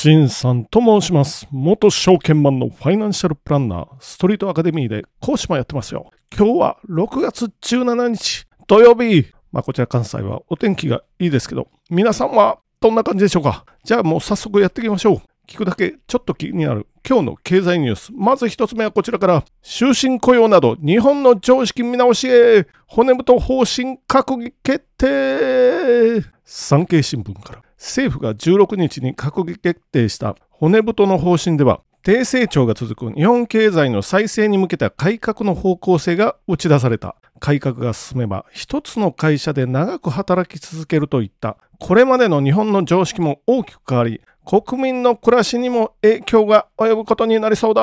[0.00, 1.46] しんさんと申します。
[1.50, 6.10] 元証券マンのファイナンシャルプランナー、ストリートアカデミーで講師もやってますよ。
[6.34, 9.26] 今日は6月17日土曜日。
[9.52, 13.66] まあこちら関西はお天気がいいですけど、皆さんはどんな感じでしょうか？
[13.84, 15.22] じゃあもう早速やっていきましょう。
[15.46, 18.10] 聞くだけちょっと気になる今日の経済ニュース。
[18.14, 27.62] まず一つ目はこちらから、終身雇用など日本の常識見直しへ、骨太方針閣議決定産経新聞から。
[27.80, 37.16] 政府が16日に閣議決定した骨太の方針では、低成長が続く日本経済の再生に向けた改革の方向性が打ち出された。
[37.40, 47.82] 改革が進めば、一つの会社で長く働き続けるといった、これまでの日本の常識も大きく変わり、国民の暮らしにも影響が及ぶことになりそうだ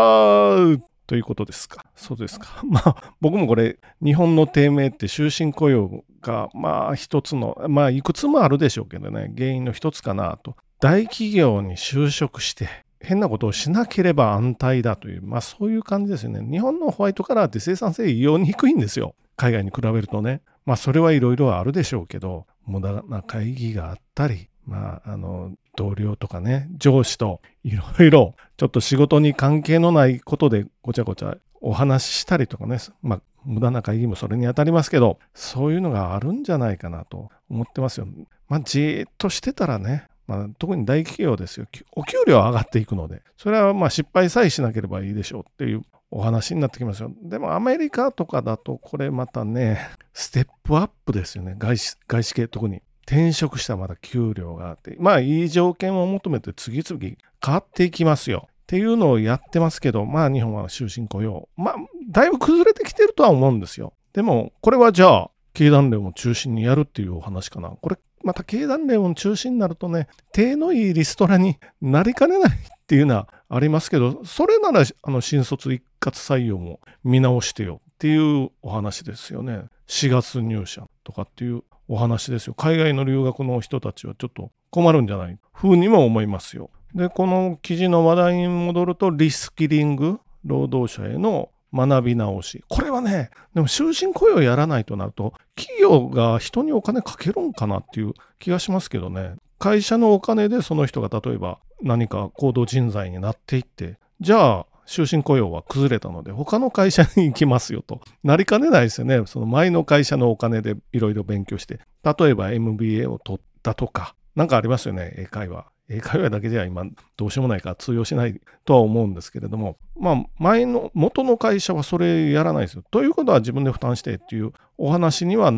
[1.08, 1.86] ということですか？
[1.96, 2.62] そうですか。
[2.68, 10.56] まあ、僕もこれ、日本の低迷って終身雇用が、まあ、一つの、まあ、いくつもあるでしょうけどね、原因の一つかなと。
[10.80, 12.68] 大企業に就職して、
[13.00, 16.42] 変なことをしなければ安泰だという、まあそういう感じですよね。
[16.50, 19.16] 日本のホワイトカラーって生産性異様に低いんですよ。
[19.36, 20.42] 海外に比べるとね。
[20.66, 38.08] まあそれはいろいろあるでしょうけど、無駄な会議があったり、まああの、同僚とかね、上司といろいろ、ちょっと仕事に関係のないことでごちゃごちゃお話ししたりとかね、まあ無駄な会議もそれに当たりますけど、そういうのがあるんじゃないかなと思ってますよ。
[38.50, 41.66] まあじーっとしてたらね、まあ、特に大企業ですよ。
[41.94, 47.12] お給料上がっていくので、それはまあ失敗さえしなければいいでしょうっていうお話になってきますよ。
[47.24, 49.80] でもアメリカとかだと、これまたね、
[50.14, 51.56] ステップアップですよね。
[51.58, 52.82] 外資外資系特に。
[53.08, 57.00] 転職したらまた給料があって、まあいい条件を求めて次々
[57.44, 58.50] 変わっていきますよ。
[58.50, 61.48] っていうのをやってますけど、まあ日本は終身雇用。
[61.56, 61.76] まあ、
[62.10, 63.94] だいぶ崩れてきてるとは思うんですよ。
[64.12, 67.70] でも、これはじゃあ、経団連を中心にやるっていうお話かな。
[67.70, 72.54] これまた経団連を中心になるとね、手のいいリストラになりかねないっ
[72.88, 79.64] ていうのはありますけど、それならあの新卒一括採用も見直してよっていうお話ですよね。
[79.88, 82.54] 4月入社とかっていうお話ですよ。
[82.54, 85.38] 海外の留学の人たちはちょっと困るんじゃない？
[85.54, 86.70] ふうにも思いますよ。
[86.94, 92.64] で、この記事の話題に戻ると、リスキリング、労働者への学び直し。
[92.70, 99.36] これはね、でも終身雇用やらないとなると、企業が人にお金かけるんかなっていう気がしますけどね。
[99.60, 109.22] 会社のお金でその人が例えば何か行動人材になっていって、じゃあ終身雇用は崩れたので他の会社に行きますよとなりかねないですよね。
[109.26, 115.68] その前の会社のお金でいろいろ勉強して、例えば MBA を取ったとか、なんかありますよね、英会話。
[115.90, 116.84] 英会話だけじゃ今
[117.16, 122.84] どうしようもないから通用しないとは思うんですけれども、まあ前の元の会社はそれやらないですよ。
[122.92, 125.54] ということは自分で負担してっていうお話には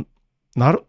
[0.56, 0.84] なる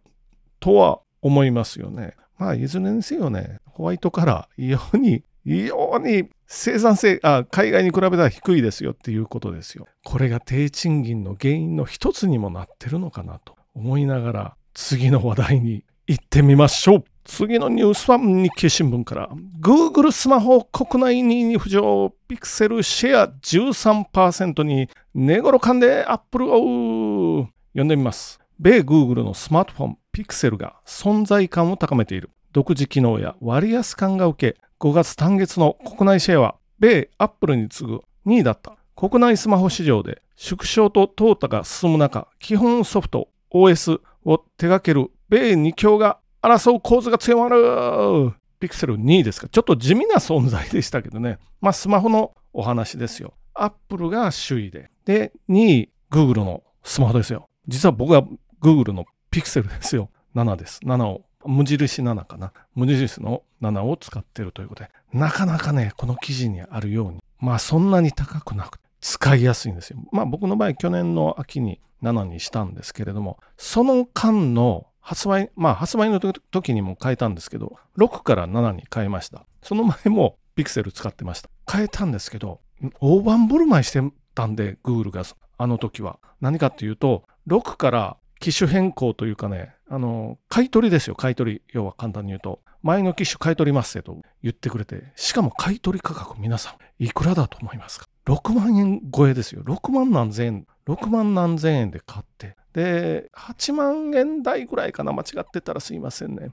[0.60, 2.14] とは思いますよね。
[2.38, 9.86] まあいずれにせよね、ホワイトカラー、異様に、異様に生産性あ、海外に比べたら低いですよっていうことですよ。
[10.04, 17.04] これが低賃金の原因の一つにもなってるのかなと思いながら次の話題に行ってみましょう。
[17.24, 19.28] 次のニュースは日経新聞から。
[19.60, 22.12] Google スマホ国内2位に浮上。
[22.26, 28.40] ピクセルシェア13%に寝頃感で Apple を読んでみます。
[28.58, 32.30] 米 Google のスマートフォンピクセルが存在感を高めている。
[32.52, 38.76] 独自機能や割安感が受け、5月単月の国内シェアは米 Apple に次ぐ2位だった。
[38.96, 51.38] 国内スマホ市場で縮小と淘汰が進む中、基本ソフト OS を手掛ける米2強が争う構図が強まるピクセル2位ですかちょっと地味な存在でしたけどね。
[51.60, 53.34] まあスマホのお話ですよ。
[53.52, 54.91] アップルが首位で。
[55.04, 57.50] で、2位、Google のスマホですよ。
[57.68, 58.24] 実は僕は
[58.62, 60.08] Google のピクセルですよ。
[60.34, 60.80] 7です。
[60.84, 61.26] 7を。
[61.44, 62.52] 無印7かな。
[62.74, 64.90] 無印の7を使ってるということで。
[65.12, 69.98] なかなかね、この記事にあるように、まあそんなに高くなく使いやすいんですよ。
[70.12, 79.44] まあ僕の場合去年の秋に7にしたんですけれども、その間の発売、まあ発売の時にも変えたんですけど、6から7に変えました。
[79.62, 81.48] その前もピクセル使ってました。
[81.70, 82.60] 変えたんですけど、
[83.00, 84.03] 大盤振る舞いして
[84.34, 85.22] たんで、Google が
[85.59, 86.18] あの時は。
[86.41, 91.63] 何かっていうと、6から機種変更というかね、あの、買い取りですよ、買い取り。
[91.72, 92.60] 要は簡単に言うと。
[92.83, 99.63] 前の機種買い取りますと言ってくれて、しかも買い取り価格皆さん、いくらだと思いますか ?6 万円超えですよ。
[99.65, 106.53] 6万何千円、6万何千円で買って、で、8万円台ぐらいかな、間違ってたらすいませんね。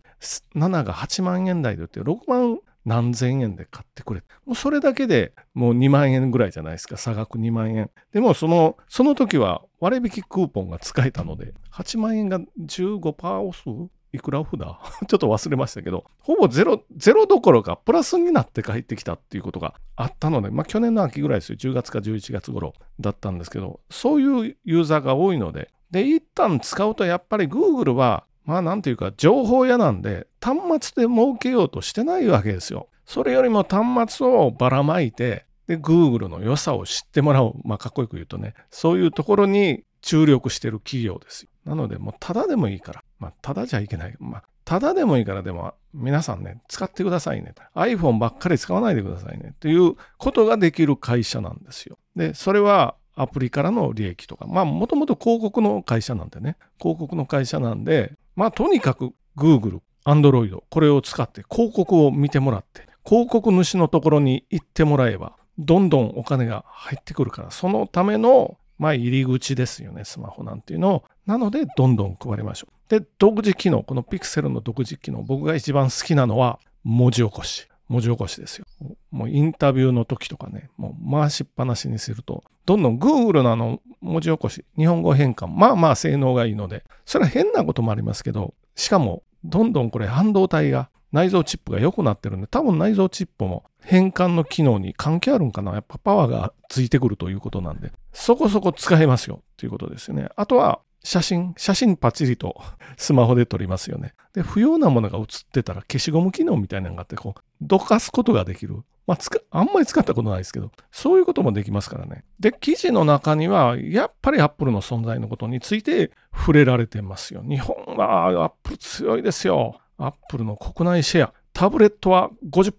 [0.56, 4.24] 7が8万円台で売って、6万何千円で買ってくれ。
[4.46, 6.96] もうそれだけでもう2万円ぐらいじゃないですか。
[6.96, 7.92] 差額2万円。
[8.14, 14.80] でもその、その時は割引クーポンが使えたので、8万円が15%オフいくらオフだ？
[15.06, 21.58] ちょっと忘れましたけど、ほぼゼロ、ゼロどころかプラスになって帰ってきたっていうことがあったので、まあ去年の秋ぐらいですよ。
[21.58, 32.88] 10月か11月頃だったんですけど、そういうユーザーが多いので、で、一旦使うとやっぱり Google は、まあなんていうか情報屋なんで、端末で儲けようとしてないわけですよ。
[33.06, 37.54] それよりも端末をばらまいて、で、Google の良さを知ってもらう。
[37.66, 41.50] まあかっこよく言うとね、そういうところに注力してる企業ですよ。
[41.66, 44.16] なので、もうただでもいいから、まあ、ただじゃいけない。
[44.20, 47.54] まあ、ただでもいいから、でも、皆さんね、使ってくださいね。
[47.76, 49.52] iPhone ばっかり使わないでくださいね。
[49.54, 51.98] っていうことができる会社なんですよ。
[52.16, 71.04] で、それはアプリからの利益とか、まあ、もともと広告の会社なんでね、広告の会社なんで、まあ、とにかく Google、Android、これを使って広告を見てもらって、広告主のところに行ってもらえば、どんどんお金が入ってくるから、そのためのまあ入り口ですよね、スマホなんていうのを。
[71.26, 73.00] なので、どんどん配りましょう。
[73.00, 77.68] で、独自機能、このピクセルの独自機能、僕が一番好きなのは文字起こし。
[77.88, 78.66] 文字起こしですよ。
[79.12, 100.28] もうインタビューの時とかね、もう回しっぱなしにすると、どんどん Google のあの文字起こし、日本語変換、まあまあ性能がいいので、それは変なこともありますけど、しかも、どんどんこれ半導体が、内蔵チップが良くなってるんで、多分内蔵チップも変換の機能に関係あるんかなやっぱパワーがついてくるということなんで、そこそこ使えますよということですよね。
[100.36, 102.62] あとは、写真、写真パチリと
[102.98, 104.14] スマホで撮りますよね。
[104.34, 108.84] で、不要なものが写ってたら消しゴム機能みたいなのがあって、こう、どかすことができる。
[109.06, 112.26] まあ、つか、あんまり使ったことないですけど、そういうこともできますからね。
[112.40, 117.42] で、記事の中には、やっぱり Apple の存在のことについて触れられてますよ。
[117.48, 119.80] 日本は Apple 強いですよ。
[119.98, 121.34] Apple の国内シェア。
[121.54, 122.74] タブレットは50%。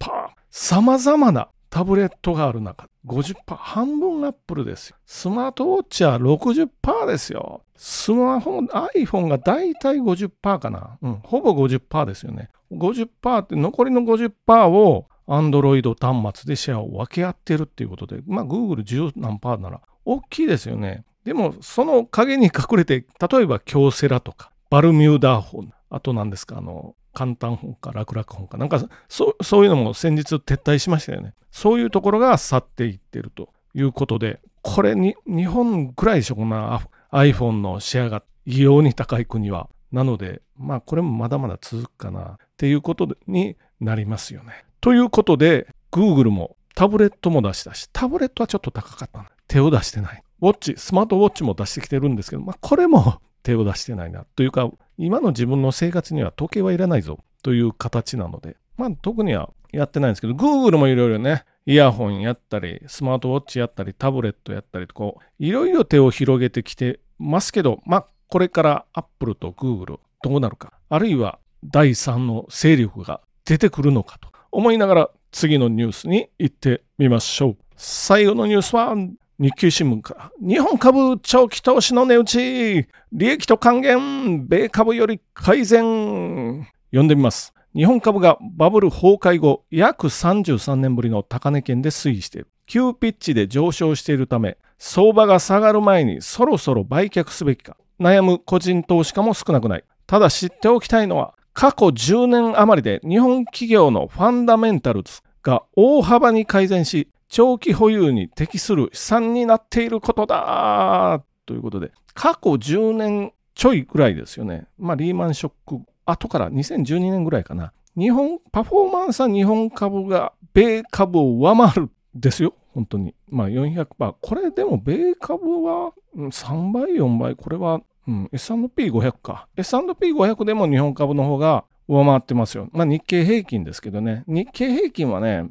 [0.50, 4.96] 様々なタブレットがある中、50%、半分アップルですよ。
[5.06, 7.62] スマートウォッチは60%ですよ。
[7.76, 10.98] スマホ、iPhone がだいたい50%かな。
[11.02, 12.50] うん、ほぼ50%ですよね。
[12.72, 21.04] 50%って残りの50%を Android 端末でシェアを分け合ってるっていうことで、まあ Google 10何パーなら大きいですよね。
[21.24, 28.58] でもその陰に隠れて、例えば京セラとかバルミューダー本、あと何ですか、あの、簡単本か楽々本か。
[28.58, 31.34] なんかそそういうのも先日撤退しましたよね。
[31.50, 36.80] そういうところが去っていってるということでこれに日本ぐらいでしょこんな
[37.10, 39.68] iPhone のシェアが異様に高い国は。
[39.90, 42.20] なのでまあこれもまだまだ続くかな。
[42.20, 44.64] っていうことになりますよね。
[44.80, 49.30] ということで Google もタブレットも出したしタブレットはちょっと高かったな。
[49.48, 50.22] 手を出してない。
[50.40, 54.24] ウォッチスマートウォッチも出してきてるんですけど、まあ、これも手を出してないな。
[54.36, 77.56] というか、今の自分の生活には時計はいらないぞという形なので、まあ特にはやってないんですけど、Google もいろいろね、イヤホンやったり、スマートウォッチやったり、タブレットやったりと、こう、いろいろ手を広げてきてますけど、まあこれから Apple と Google どうなるか、あるいは第3の勢力が出てくるのかと思いながら次のニュースに行ってみましょう。
[77.76, 78.94] 最後のニュースは
[79.40, 86.66] 日経新聞から、日本株長期投資の値打ち、利益と還元、米株より改善。
[86.90, 87.54] 読んでみます。
[87.72, 92.48] 日本株がバブル崩壊後、約33年ぶりの高値圏で推移している。
[92.66, 97.76] 急ピッチで上昇しているため、相場が下がる前にそろそろ売却すべきか。
[98.00, 99.84] 悩む個人投資家も少なくない。
[100.08, 114.66] ただ知っておきたいのは、過去10年余りで日本企業のファンダメンタルズが大幅に改善し、長期保有に適する資産になっていることだということで、過去10年ちょいぐらいですよね。
[114.78, 117.72] まあ、リーマンショック後から2012年ぐらいかな。
[117.96, 122.54] 日本、パフォーマンスは日本株が米株を上回るですよ。
[122.72, 123.14] 本当に。
[123.28, 124.14] まあ400%。
[124.20, 127.34] これでも米株は3倍、4倍。
[127.34, 129.48] これは、うん、S&P500 か。
[129.56, 132.68] S&P500 でも日本株の方が上回ってますよ。
[132.72, 134.22] まあ日経平均ですけどね。
[134.28, 135.48] 日経平均はね、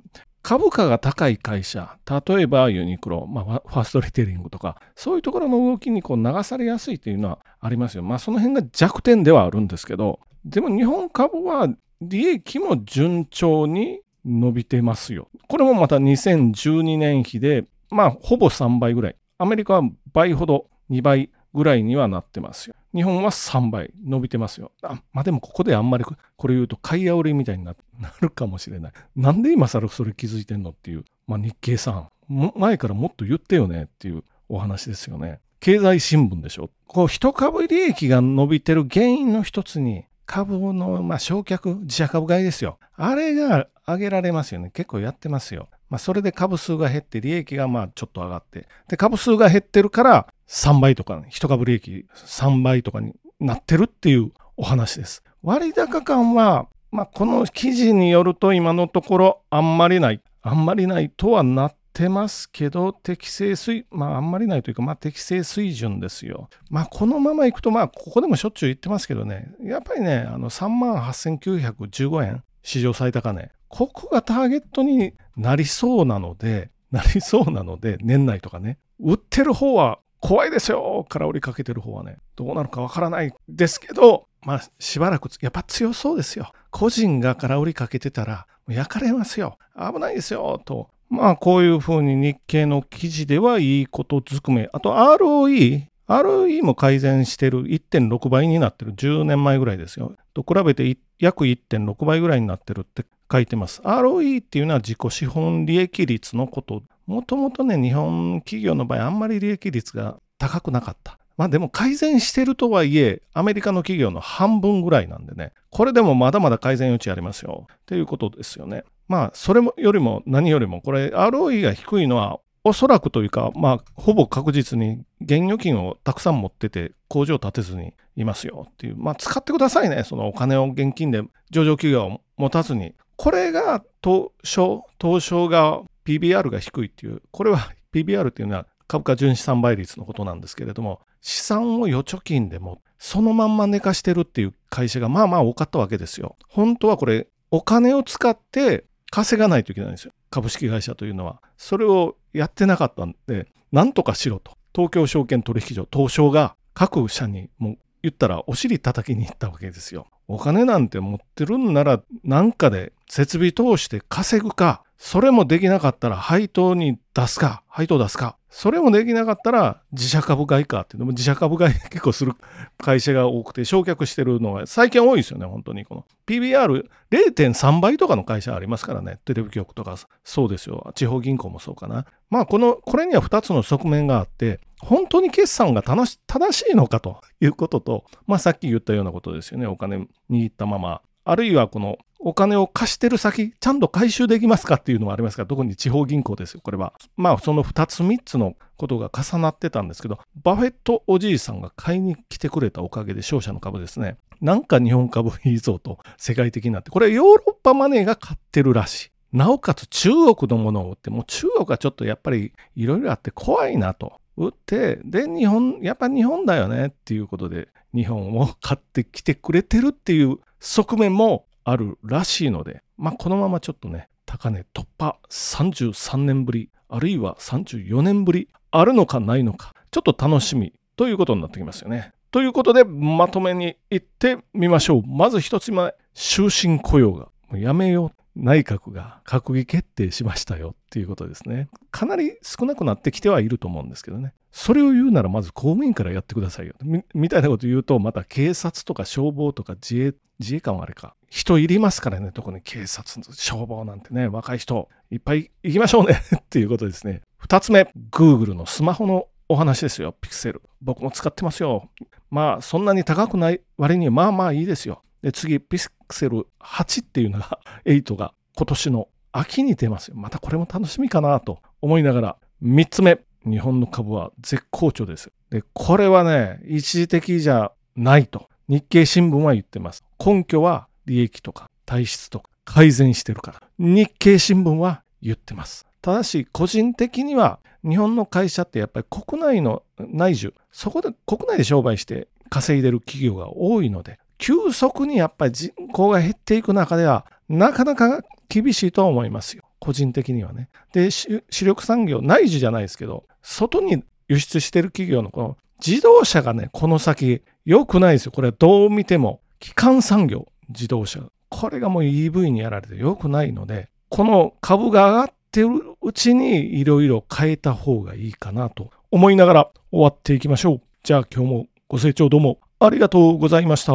[0.47, 8.03] 株価が高い会社、例えばユニクロ、まあ、ファーストリテイリングとか、そういうところの動きにこう流されやすいというのはありますよ。
[8.03, 11.67] まあ、その辺が弱点ではあるんですけど、でも日本株は
[11.99, 15.27] 利益も順調に伸びてますよ。
[15.49, 19.17] これもまた2012年比で、まあ、ほぼ3倍ぐらい。
[19.39, 22.75] アメリカは倍ほど2倍ぐらいにはなってますよ。
[22.93, 24.71] 日本は3倍伸びてますよ。
[24.83, 27.73] あまあでもここであんまりこれ言うと買い煽りみたいに な
[28.21, 28.91] るかもしれない。
[29.15, 31.03] なんで今更それ気づいてんのっていう。
[31.25, 35.39] まあ日経さん、前からもっと言ってよねっていうお話ですよね。
[35.59, 36.69] 経済新聞でしょ。
[36.85, 42.77] こう一株利益が伸びてる原因の一つに株の、まあ、焼却、自社株買いですよ。
[42.95, 44.69] あれが上げられますよね。
[44.71, 45.69] 結構やってますよ。
[45.89, 48.67] まあ、それで株数が減って利益がまあちょっと上がって。
[48.87, 55.23] で、株数が減ってるから3倍とか、1株利益3倍とかになってるっていうお話です。
[55.43, 60.21] 割高感は、まあ、この記事によると今のところあんまりない。
[60.41, 66.49] あんまりないとはなってますけど、適正水、まああんまりないというか、まあ適正水準ですよ。
[66.69, 73.51] まあこのままいくと、まあここでもしょっちゅう言ってますけどね、やっぱりね、あの3万8915円、史上最高値。
[73.67, 86.51] ここがターゲットになりそうなので、 なりそうなので、年内とかね、売ってる方は怖いですよから売りかけてる方はね、どうなるかわからないですけど、まあしばらく、やっぱ強そうですよ。
[86.71, 89.57] 個人が空売りかけてたら、焼かれますよ。
[89.75, 90.61] 危ないですよ。
[90.65, 90.89] と。
[91.09, 94.69] まあこういうふうに日経の記事ではいいことずくめ。
[94.73, 95.87] あと ROE。
[96.07, 100.13] ROE も改善してる1.6倍になってる10年前ぐらいですよ。
[100.33, 100.83] と比べて
[101.19, 103.81] 約1.6倍ぐらいになってるって書いてます。
[103.81, 106.83] ROE っていうのは自己資本利益率のこと。
[107.05, 111.17] もともとね、日本企業の場合あんまり利益率が高くなかった。
[111.37, 117.67] まあでも改善してるとはいえ、アメリカの企業の半分ぐらいなんでね、これでもまだまだ改善余地ありますよ。
[117.71, 118.83] っていうことですよね。
[119.07, 132.93] まあ、それよりも何よりも、これ ROE が低いのは、おそらくというか、まあ、ほぼ確実に現預金をたくさん持ってて、工場を建てずにいますよっていう、まあ、使ってくださいね、そのお金を現金で上場企業を持たずに。
[133.15, 146.35] これが東証、東証が PBR が低いっていう、これは PBR っていうのは株価純資産倍率のことなんですけれども、資産を預貯金でもそのまんま寝かしてるっていう会社がまあまあ多かったわけですよ。
[146.47, 150.13] 本当はこれ、お金を使って稼がないといけないんですよ。
[150.29, 151.41] 株式会社というのは。
[151.57, 154.57] それをやってなかったんで、なんとかしろと。
[154.75, 160.07] 東京証券取引所、東証が各社にもう言ったらお尻叩きに行ったわけですよ。
[160.27, 172.33] お金なんて持ってるんなら何かで設備通して稼ぐか、それもできなかったら配当に出すか、配当出すか、それもできなかったら自社株買いかっていうのも自社株買い 結構する
[172.77, 175.85] 会社が多くて焼却してるのが最近多いですよね、本当に。
[175.85, 179.19] この PBR0.3 倍とかの会社ありますからね。
[179.25, 180.91] テレビ局とかそうですよ。
[180.95, 182.05] 地方銀行もそうかな。
[182.29, 186.17] まあこの、これには2つの側面があって、本当に決算が正
[186.51, 189.67] しいのかということと、まあさっき言ったようなことですよね。
[189.67, 196.91] お金握ったままあるいはこのお金を貸してる先、ちゃんと回収できますかっていうのはありますから、特に地方銀行ですよ、これは。
[197.15, 204.17] まあ、その2つ3つのことが重なってたんですけど、バフェットおじいさんが買いに来てくれたおかげで、商社の株ですね。
[204.41, 209.11] なんか日本株いいぞと世界的になって、これヨーロッパマネーが買ってるらしい。
[209.31, 214.19] なおかつ中国のものを売って、もう中国はちょっとやっぱりいろいろあって怖いなと。
[214.35, 232.13] 売って、で、日本、やっぱ日本だよねっていうことで、日本を買ってきてくれてるっていう側面もあるらしいので、まあ、このままちょっとね、高値突破33年ぶり、あるいは34年ぶり、あるのかないのか、ちょっと楽しみということになってきますよね。
[232.31, 235.03] ということで、まとめにいってみましょう。
[235.05, 238.21] まず一つ目、終身雇用がもうやめよう。
[238.37, 241.67] 内閣が閣議決定しましたよっていうことですね。
[241.91, 244.33] かなり少なくなってきてはいると思うんですけどね。
[244.51, 246.73] それを言うならまず公務員からやってくださいよ。
[247.13, 251.15] みたいなこと言うと、また警察とか消防とか自衛、自衛官はあれか。
[251.29, 257.21] 人いりますからね、特に警察、消防なんてね、若い人いっぱい行きましょうね っていうことですね。
[257.37, 260.61] 二つ目、Google のスマホのお話ですよ、ピクセル。
[260.81, 261.89] 僕も使ってますよ。
[262.29, 265.01] まあ、そんなに高くない割にはまあまあいいですよ。
[265.21, 270.15] で、次、ピクセル8っていうのが、 8が今年の秋に出ますよ。
[270.17, 275.31] またこれも楽しみかなと思いながら、三つ目、日本の株は絶好調です。
[275.49, 280.03] で、これはね、一時的じゃないと日経新聞は言ってます。
[280.23, 283.61] 根拠は利益とか体質とか改善してるから。
[283.79, 285.85] 日経新聞は言ってます。
[286.01, 299.63] ただし、個人的には日本の会社ってやっぱり国内の内需、そこで国内で商売して稼いでる企業が多いので、急速にやっぱり人口が減っていく中では、なかなか厳しいとは思いますよ。
[299.79, 300.69] 個人的にはね。
[300.93, 308.31] で、主力産業、内需じゃないですけど、外に輸出してる企業のこの自動車がね、この先良くないですよ。
[308.31, 311.21] これはどう見ても、基幹産業、自動車。
[311.49, 315.69] これがもう EV にやられて良くないので、この株が上がってる
[316.01, 320.81] うちにいろいろ変えた方がいいかなと思いながら終わっていきましょう。
[321.03, 323.93] じゃあ今日もご清聴どうもありがとうございました。